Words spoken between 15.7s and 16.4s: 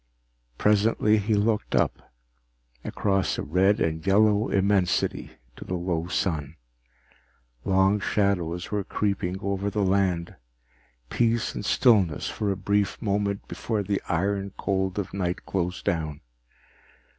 down.